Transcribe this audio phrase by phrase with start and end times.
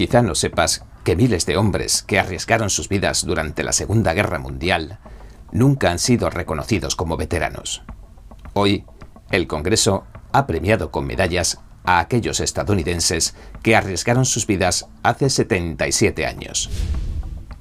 [0.00, 4.38] Quizá no sepas que miles de hombres que arriesgaron sus vidas durante la Segunda Guerra
[4.38, 4.98] Mundial
[5.52, 7.82] nunca han sido reconocidos como veteranos.
[8.54, 8.86] Hoy,
[9.30, 16.24] el Congreso ha premiado con medallas a aquellos estadounidenses que arriesgaron sus vidas hace 77
[16.24, 16.70] años.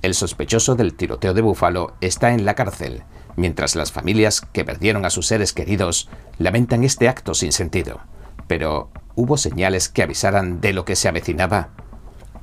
[0.02, 3.04] El sospechoso del tiroteo de Búfalo está en la cárcel,
[3.36, 8.00] mientras las familias que perdieron a sus seres queridos lamentan este acto sin sentido.
[8.48, 11.72] Pero, ¿hubo señales que avisaran de lo que se avecinaba?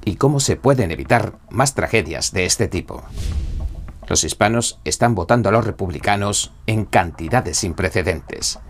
[0.06, 3.02] ¿Y cómo se pueden evitar más tragedias de este tipo?
[4.06, 8.60] Los hispanos están votando a los republicanos en cantidades sin precedentes.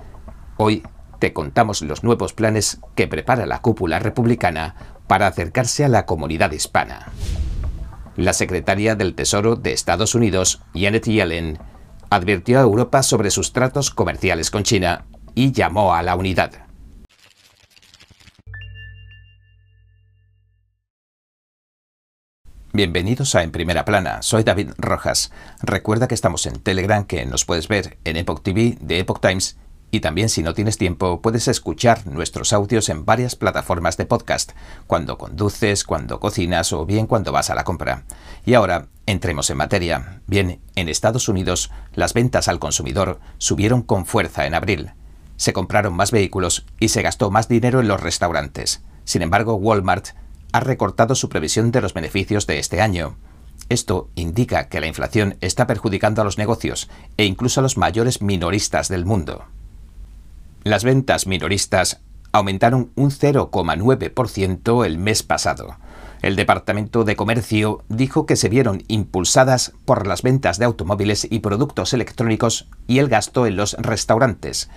[0.56, 0.82] Hoy
[1.18, 6.52] te contamos los nuevos planes que prepara la cúpula republicana para acercarse a la comunidad
[6.52, 7.12] hispana.
[8.16, 11.58] La secretaria del Tesoro de Estados Unidos, Janet Yellen,
[12.08, 16.65] advirtió a Europa sobre sus tratos comerciales con China y llamó a la unidad.
[22.76, 25.32] Bienvenidos a En Primera Plana, soy David Rojas.
[25.62, 29.56] Recuerda que estamos en Telegram, que nos puedes ver en Epoch TV de Epoch Times
[29.90, 34.52] y también si no tienes tiempo puedes escuchar nuestros audios en varias plataformas de podcast,
[34.86, 38.04] cuando conduces, cuando cocinas o bien cuando vas a la compra.
[38.44, 40.20] Y ahora, entremos en materia.
[40.26, 44.90] Bien, en Estados Unidos las ventas al consumidor subieron con fuerza en abril.
[45.38, 48.82] Se compraron más vehículos y se gastó más dinero en los restaurantes.
[49.04, 50.08] Sin embargo, Walmart
[50.56, 53.16] ha recortado su previsión de los beneficios de este año.
[53.68, 58.22] Esto indica que la inflación está perjudicando a los negocios e incluso a los mayores
[58.22, 59.44] minoristas del mundo.
[60.64, 62.00] Las ventas minoristas
[62.32, 65.76] aumentaron un 0,9% el mes pasado.
[66.22, 71.40] El Departamento de Comercio dijo que se vieron impulsadas por las ventas de automóviles y
[71.40, 74.70] productos electrónicos y el gasto en los restaurantes.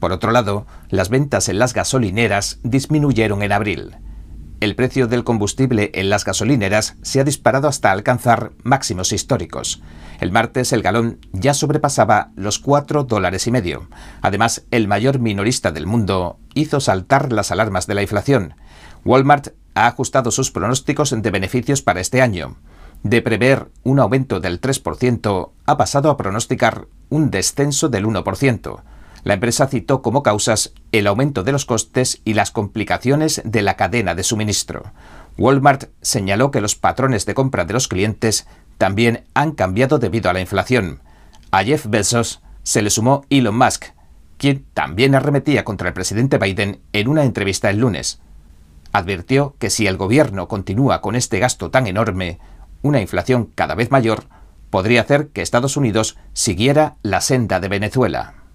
[0.00, 3.96] Por otro lado, las ventas en las gasolineras disminuyeron en abril.
[4.58, 9.82] El precio del combustible en las gasolineras se ha disparado hasta alcanzar máximos históricos.
[10.18, 13.88] El martes el galón ya sobrepasaba los 4 dólares y medio.
[14.22, 18.54] Además, el mayor minorista del mundo hizo saltar las alarmas de la inflación.
[19.04, 22.56] Walmart ha ajustado sus pronósticos de beneficios para este año.
[23.02, 28.82] De prever un aumento del 3%, ha pasado a pronosticar un descenso del 1%.
[29.26, 33.74] La empresa citó como causas el aumento de los costes y las complicaciones de la
[33.74, 34.92] cadena de suministro.
[35.36, 38.46] Walmart señaló que los patrones de compra de los clientes
[38.78, 41.00] también han cambiado debido a la inflación.
[41.50, 43.86] A Jeff Bezos se le sumó Elon Musk,
[44.36, 48.20] quien también arremetía contra el presidente Biden en una entrevista el lunes.
[48.92, 52.38] Advirtió que si el gobierno continúa con este gasto tan enorme,
[52.82, 54.26] una inflación cada vez mayor,
[54.70, 58.45] podría hacer que Estados Unidos siguiera la senda de Venezuela.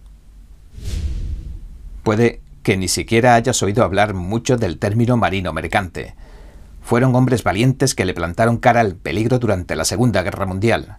[2.03, 6.15] Puede que ni siquiera hayas oído hablar mucho del término marino mercante.
[6.81, 10.97] Fueron hombres valientes que le plantaron cara al peligro durante la Segunda Guerra Mundial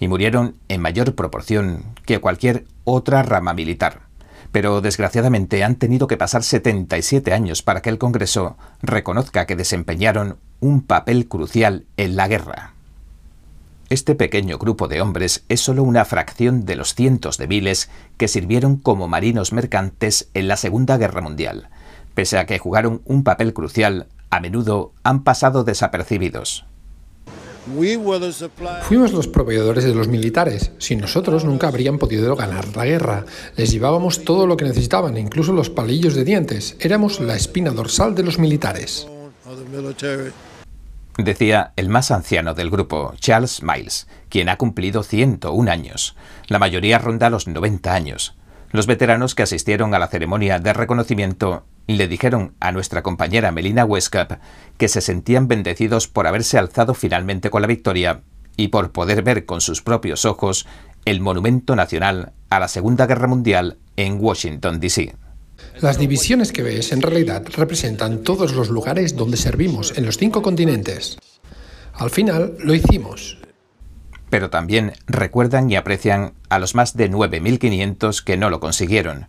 [0.00, 4.02] y murieron en mayor proporción que cualquier otra rama militar.
[4.52, 10.38] Pero desgraciadamente han tenido que pasar 77 años para que el Congreso reconozca que desempeñaron
[10.60, 12.77] un papel crucial en la guerra.
[13.90, 17.88] Este pequeño grupo de hombres es solo una fracción de los cientos de miles
[18.18, 21.70] que sirvieron como marinos mercantes en la Segunda Guerra Mundial.
[22.14, 26.66] Pese a que jugaron un papel crucial, a menudo han pasado desapercibidos.
[28.82, 30.72] Fuimos los proveedores de los militares.
[30.78, 33.24] Sin nosotros nunca habrían podido ganar la guerra.
[33.56, 36.76] Les llevábamos todo lo que necesitaban, incluso los palillos de dientes.
[36.80, 39.06] Éramos la espina dorsal de los militares.
[41.18, 46.14] Decía el más anciano del grupo, Charles Miles, quien ha cumplido 101 años.
[46.46, 48.36] La mayoría ronda los 90 años.
[48.70, 53.84] Los veteranos que asistieron a la ceremonia de reconocimiento le dijeron a nuestra compañera Melina
[53.84, 54.38] Westcap
[54.76, 58.20] que se sentían bendecidos por haberse alzado finalmente con la victoria
[58.56, 60.68] y por poder ver con sus propios ojos
[61.04, 65.16] el monumento nacional a la Segunda Guerra Mundial en Washington, D.C.
[65.80, 70.42] Las divisiones que ves en realidad representan todos los lugares donde servimos en los cinco
[70.42, 71.18] continentes.
[71.94, 73.38] Al final lo hicimos.
[74.30, 79.26] Pero también recuerdan y aprecian a los más de 9.500 que no lo consiguieron,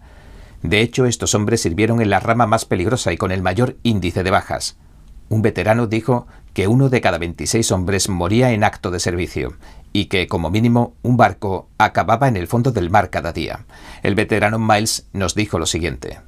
[0.62, 4.24] de hecho, estos hombres sirvieron en la rama más peligrosa y con el mayor índice
[4.24, 4.78] de bajas.
[5.30, 9.54] Un veterano dijo que uno de cada 26 hombres moría en acto de servicio
[9.94, 13.66] y que, como mínimo, un barco acababa en el fondo del mar cada día.
[14.04, 16.20] El veterano Miles nos dijo lo siguiente.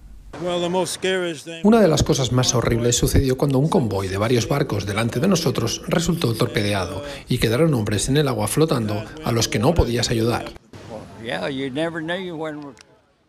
[1.64, 5.28] Una de las cosas más horribles sucedió cuando un convoy de varios barcos delante de
[5.28, 10.10] nosotros resultó torpedeado y quedaron hombres en el agua flotando a los que no podías
[10.10, 10.46] ayudar.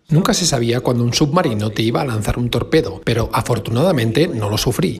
[0.08, 4.48] Nunca se sabía cuando un submarino te iba a lanzar un torpedo, pero afortunadamente no
[4.48, 4.98] lo sufrí.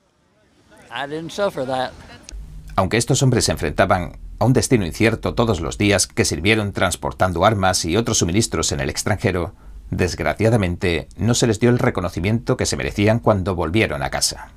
[2.75, 7.45] Aunque estos hombres se enfrentaban a un destino incierto todos los días que sirvieron transportando
[7.45, 9.53] armas y otros suministros en el extranjero,
[9.89, 14.51] desgraciadamente no se les dio el reconocimiento que se merecían cuando volvieron a casa.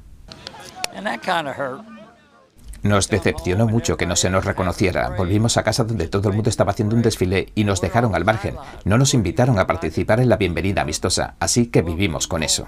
[2.83, 5.11] Nos decepcionó mucho que no se nos reconociera.
[5.11, 8.25] Volvimos a casa donde todo el mundo estaba haciendo un desfile y nos dejaron al
[8.25, 8.57] margen.
[8.85, 12.67] No nos invitaron a participar en la bienvenida amistosa, así que vivimos con eso.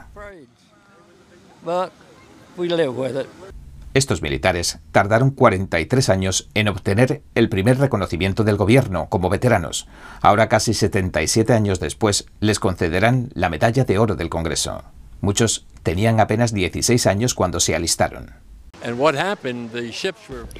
[3.98, 9.88] Estos militares tardaron 43 años en obtener el primer reconocimiento del gobierno como veteranos.
[10.22, 14.84] Ahora, casi 77 años después, les concederán la medalla de oro del Congreso.
[15.20, 18.34] Muchos tenían apenas 16 años cuando se alistaron.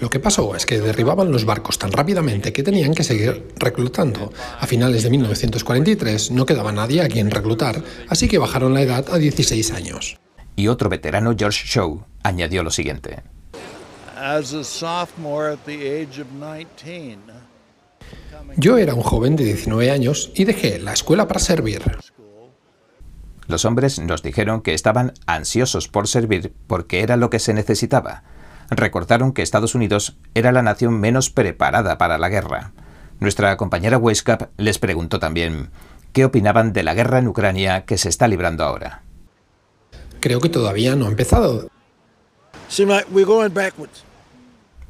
[0.01, 4.33] Lo que pasó es que derribaban los barcos tan rápidamente que tenían que seguir reclutando.
[4.59, 9.07] A finales de 1943 no quedaba nadie a quien reclutar, así que bajaron la edad
[9.13, 10.19] a 16 años.
[10.59, 13.23] Y otro veterano, George Shaw, añadió lo siguiente.
[18.57, 21.99] Yo era un joven de 19 años y dejé la escuela para servir.
[23.47, 28.25] Los hombres nos dijeron que estaban ansiosos por servir porque era lo que se necesitaba.
[28.69, 32.73] Recordaron que Estados Unidos era la nación menos preparada para la guerra.
[33.21, 35.71] Nuestra compañera Weisskap les preguntó también
[36.13, 39.03] qué opinaban de la guerra en Ucrania que se está librando ahora
[40.21, 41.69] creo que todavía no ha empezado.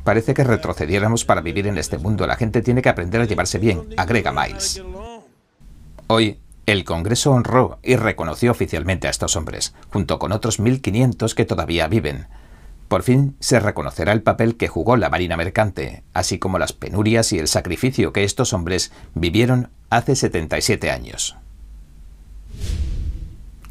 [0.05, 2.27] Parece que retrocediéramos para vivir en este mundo.
[2.27, 4.83] La gente tiene que aprender a llevarse bien, agrega Miles.
[6.07, 11.45] Hoy, el Congreso honró y reconoció oficialmente a estos hombres, junto con otros 1.500 que
[11.45, 12.27] todavía viven.
[12.89, 17.33] Por fin se reconocerá el papel que jugó la Marina Mercante, así como las penurias
[17.33, 21.37] y el sacrificio que estos hombres vivieron hace 77 años.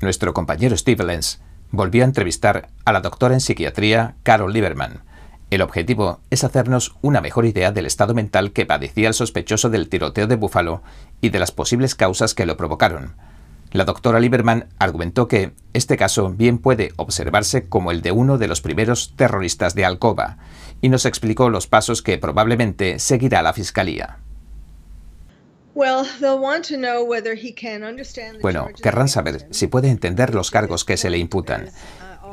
[0.02, 1.40] Nuestro compañero Steve Lenz
[1.72, 5.04] volvió a entrevistar a la doctora en psiquiatría Carol Lieberman.
[5.50, 9.88] El objetivo es hacernos una mejor idea del estado mental que padecía el sospechoso del
[9.88, 10.82] tiroteo de Buffalo
[11.22, 13.16] y de las posibles causas que lo provocaron.
[13.72, 18.48] La doctora Lieberman argumentó que este caso bien puede observarse como el de uno de
[18.48, 20.38] los primeros terroristas de Alcoba,
[20.82, 24.20] y nos explicó los pasos que probablemente seguirá la Fiscalía.
[28.42, 31.70] Bueno, querrán saber si puede entender los cargos que se le imputan,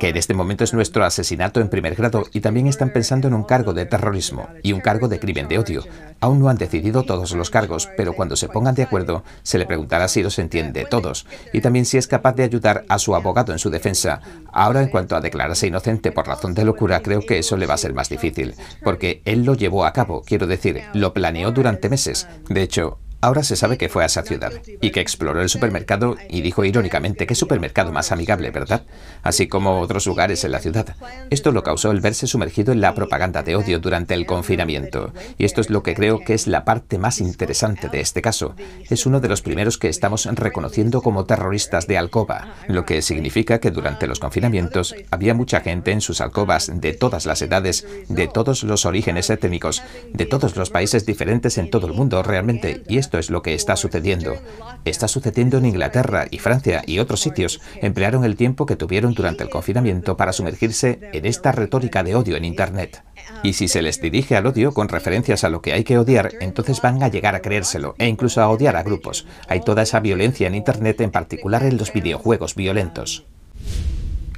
[0.00, 3.34] que en este momento es nuestro asesinato en primer grado y también están pensando en
[3.34, 5.84] un cargo de terrorismo y un cargo de crimen de odio.
[6.20, 9.66] Aún no han decidido todos los cargos, pero cuando se pongan de acuerdo se le
[9.66, 13.52] preguntará si los entiende todos y también si es capaz de ayudar a su abogado
[13.52, 14.22] en su defensa.
[14.52, 17.74] Ahora, en cuanto a declararse inocente por razón de locura, creo que eso le va
[17.74, 21.90] a ser más difícil, porque él lo llevó a cabo, quiero decir, lo planeó durante
[21.90, 22.26] meses.
[22.48, 26.18] De hecho, Ahora se sabe que fue a esa ciudad y que exploró el supermercado
[26.28, 28.82] y dijo irónicamente que supermercado más amigable, ¿verdad?
[29.22, 30.94] Así como otros lugares en la ciudad.
[31.30, 35.14] Esto lo causó el verse sumergido en la propaganda de odio durante el confinamiento.
[35.38, 38.56] Y esto es lo que creo que es la parte más interesante de este caso.
[38.90, 43.58] Es uno de los primeros que estamos reconociendo como terroristas de alcoba, lo que significa
[43.58, 48.28] que durante los confinamientos había mucha gente en sus alcobas de todas las edades, de
[48.28, 49.82] todos los orígenes étnicos,
[50.12, 52.82] de todos los países diferentes en todo el mundo realmente.
[52.86, 54.36] Y esto es lo que está sucediendo.
[54.84, 57.60] Está sucediendo en Inglaterra y Francia y otros sitios.
[57.80, 62.36] Emplearon el tiempo que tuvieron durante el confinamiento para sumergirse en esta retórica de odio
[62.36, 63.02] en Internet.
[63.42, 66.32] Y si se les dirige al odio con referencias a lo que hay que odiar,
[66.40, 69.26] entonces van a llegar a creérselo e incluso a odiar a grupos.
[69.48, 73.24] Hay toda esa violencia en Internet, en particular en los videojuegos violentos.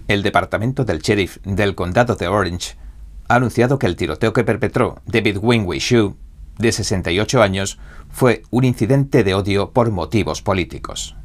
[0.09, 2.77] El departamento del sheriff del condado de Orange
[3.29, 6.15] ha anunciado que el tiroteo que perpetró David Winway Shue
[6.59, 7.79] de 68 años,
[8.11, 11.17] fue un incidente de odio por motivos políticos.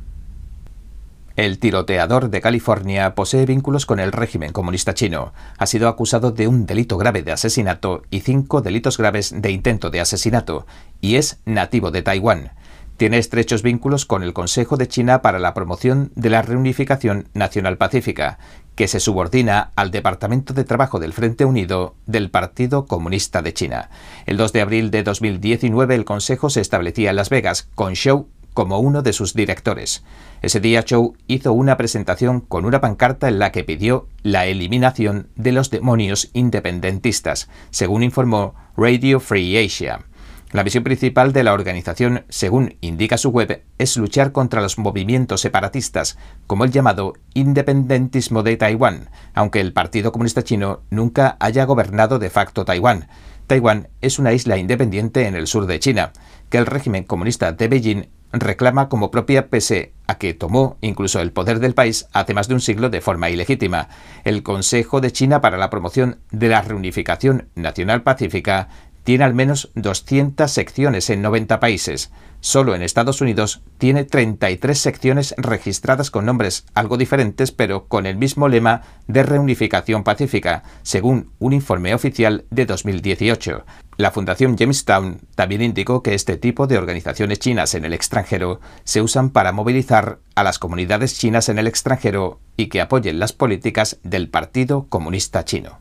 [1.37, 5.33] El tiroteador de California posee vínculos con el régimen comunista chino.
[5.57, 9.89] Ha sido acusado de un delito grave de asesinato y cinco delitos graves de intento
[9.89, 10.67] de asesinato,
[10.99, 12.51] y es nativo de Taiwán.
[13.01, 17.77] Tiene estrechos vínculos con el Consejo de China para la Promoción de la Reunificación Nacional
[17.79, 18.37] Pacífica,
[18.75, 23.89] que se subordina al Departamento de Trabajo del Frente Unido del Partido Comunista de China.
[24.27, 28.27] El 2 de abril de 2019 el Consejo se establecía en Las Vegas, con Zhou
[28.53, 30.03] como uno de sus directores.
[30.43, 35.27] Ese día Zhou hizo una presentación con una pancarta en la que pidió la eliminación
[35.35, 40.05] de los demonios independentistas, según informó Radio Free Asia.
[40.51, 45.39] La misión principal de la organización, según indica su web, es luchar contra los movimientos
[45.39, 52.19] separatistas, como el llamado independentismo de Taiwán, aunque el Partido Comunista Chino nunca haya gobernado
[52.19, 53.07] de facto Taiwán.
[53.47, 56.11] Taiwán es una isla independiente en el sur de China,
[56.49, 61.31] que el régimen comunista de Beijing reclama como propia pese a que tomó incluso el
[61.31, 63.89] poder del país hace más de un siglo de forma ilegítima.
[64.23, 68.69] El Consejo de China para la Promoción de la Reunificación Nacional Pacífica
[69.03, 72.11] tiene al menos 200 secciones en 90 países.
[72.39, 78.17] Solo en Estados Unidos tiene 33 secciones registradas con nombres algo diferentes pero con el
[78.17, 83.63] mismo lema de reunificación pacífica, según un informe oficial de 2018.
[83.97, 89.03] La Fundación Jamestown también indicó que este tipo de organizaciones chinas en el extranjero se
[89.03, 93.99] usan para movilizar a las comunidades chinas en el extranjero y que apoyen las políticas
[94.01, 95.80] del Partido Comunista Chino.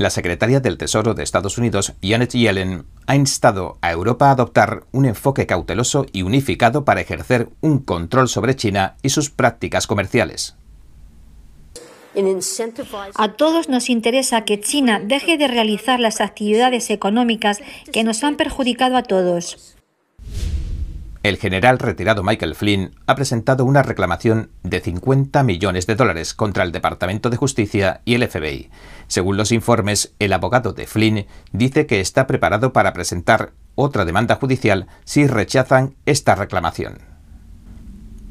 [0.00, 4.84] La secretaria del Tesoro de Estados Unidos, Janet Yellen, ha instado a Europa a adoptar
[4.92, 10.56] un enfoque cauteloso y unificado para ejercer un control sobre China y sus prácticas comerciales.
[13.14, 17.60] A todos nos interesa que China deje de realizar las actividades económicas
[17.92, 19.76] que nos han perjudicado a todos.
[21.22, 26.64] El general retirado Michael Flynn ha presentado una reclamación de 50 millones de dólares contra
[26.64, 28.70] el Departamento de Justicia y el FBI.
[29.06, 34.36] Según los informes, el abogado de Flynn dice que está preparado para presentar otra demanda
[34.36, 37.00] judicial si rechazan esta reclamación.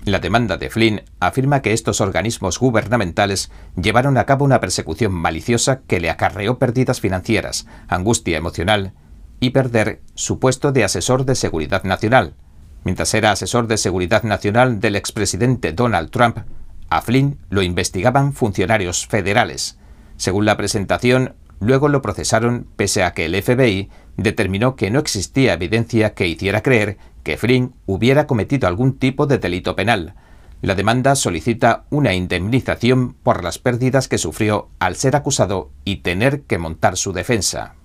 [0.05, 5.81] La demanda de Flynn afirma que estos organismos gubernamentales llevaron a cabo una persecución maliciosa
[5.81, 8.93] que le acarreó pérdidas financieras, angustia emocional
[9.39, 12.33] y perder su puesto de asesor de seguridad nacional,
[12.83, 16.39] Mientras era asesor de seguridad nacional del expresidente Donald Trump,
[16.89, 19.77] a Flynn lo investigaban funcionarios federales.
[20.17, 25.53] Según la presentación, luego lo procesaron pese a que el FBI determinó que no existía
[25.53, 30.15] evidencia que hiciera creer que Flynn hubiera cometido algún tipo de delito penal.
[30.61, 36.41] La demanda solicita una indemnización por las pérdidas que sufrió al ser acusado y tener
[36.41, 37.75] que montar su defensa.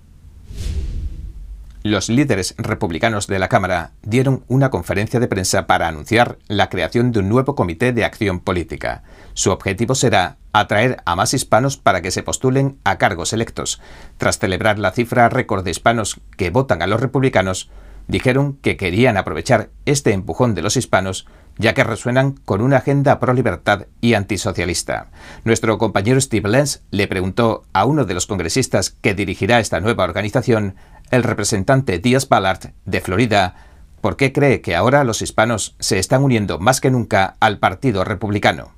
[1.86, 7.12] Los líderes republicanos de la Cámara dieron una conferencia de prensa para anunciar la creación
[7.12, 9.02] de un nuevo comité de acción política.
[9.34, 13.82] Su objetivo será atraer a más hispanos para que se postulen a cargos electos.
[14.16, 17.68] Tras celebrar la cifra récord de hispanos que votan a los republicanos,
[18.08, 21.26] dijeron que querían aprovechar este empujón de los hispanos
[21.58, 25.08] ya que resuenan con una agenda pro libertad y antisocialista.
[25.44, 30.04] Nuestro compañero Steve Lenz le preguntó a uno de los congresistas que dirigirá esta nueva
[30.04, 30.76] organización
[31.11, 33.54] el representante Díaz Ballard, de Florida,
[34.00, 38.04] por qué cree que ahora los hispanos se están uniendo más que nunca al Partido
[38.04, 38.73] Republicano.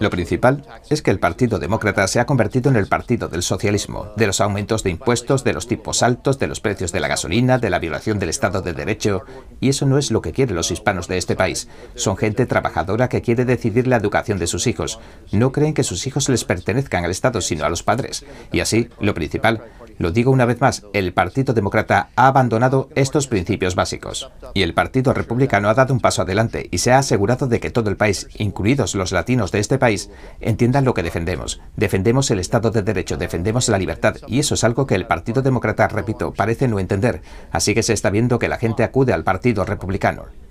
[0.00, 4.12] Lo principal es que el Partido Demócrata se ha convertido en el partido del socialismo,
[4.16, 7.58] de los aumentos de impuestos, de los tipos altos, de los precios de la gasolina,
[7.58, 9.22] de la violación del Estado de Derecho,
[9.60, 11.68] y eso no es lo que quieren los hispanos de este país.
[11.94, 14.98] Son gente trabajadora que quiere decidir la educación de sus hijos.
[15.32, 18.24] No creen que sus hijos les pertenezcan al Estado, sino a los padres.
[18.52, 19.62] Y así, lo principal
[19.98, 24.30] lo digo una vez más, el Partido Demócrata ha abandonado estos principios básicos.
[24.54, 27.70] Y el Partido Republicano ha dado un paso adelante y se ha asegurado de que
[27.70, 30.10] todo el país, incluidos los latinos de este país,
[30.40, 31.60] entiendan lo que defendemos.
[31.76, 35.42] Defendemos el Estado de Derecho, defendemos la libertad, y eso es algo que el Partido
[35.42, 37.22] Demócrata, repito, parece no entender.
[37.50, 40.45] Así que se está viendo que la gente acude al Partido Republicano.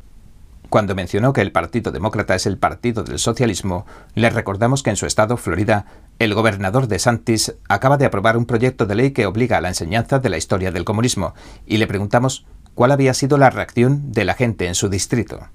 [0.76, 4.98] Cuando mencionó que el Partido Demócrata es el partido del socialismo, le recordamos que en
[4.98, 5.86] su estado, Florida,
[6.20, 9.70] el gobernador de Santis acaba de aprobar un proyecto de ley que obliga a la
[9.70, 11.34] enseñanza de la historia del comunismo,
[11.66, 15.48] y le preguntamos cuál había sido la reacción de la gente en su distrito.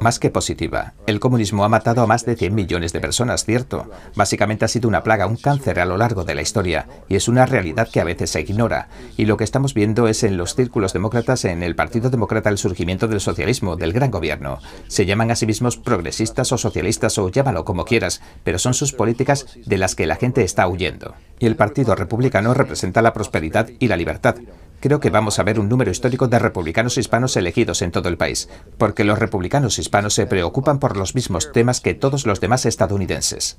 [0.00, 3.90] Más que positiva, el comunismo ha matado a más de 100 millones de personas, cierto.
[4.14, 7.28] Básicamente ha sido una plaga, un cáncer a lo largo de la historia, y es
[7.28, 8.88] una realidad que a veces se ignora.
[9.16, 12.58] Y lo que estamos viendo es en los círculos demócratas, en el Partido Demócrata, el
[12.58, 14.58] surgimiento del socialismo, del gran gobierno.
[14.88, 18.92] Se llaman a sí mismos progresistas o socialistas o llámalo como quieras, pero son sus
[18.92, 21.14] políticas de las que la gente está huyendo.
[21.38, 24.36] Y el Partido Republicano representa la prosperidad y la libertad
[24.82, 28.18] creo que vamos a ver un número histórico de republicanos hispanos elegidos en todo el
[28.18, 32.66] país, porque los republicanos hispanos se preocupan por los mismos temas que todos los demás
[32.66, 33.58] estadounidenses.